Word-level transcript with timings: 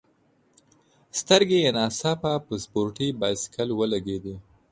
سترګي 1.19 1.57
یې 1.63 1.71
نا 1.77 1.85
ځاپه 1.99 2.33
په 2.45 2.53
سپورټي 2.63 3.07
بایسکل 3.19 3.69
ولګېدې. 3.79 4.35